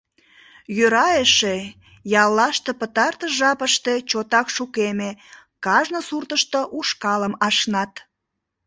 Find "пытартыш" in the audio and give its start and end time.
2.79-3.31